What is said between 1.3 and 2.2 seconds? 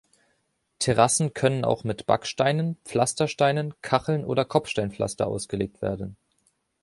können auch mit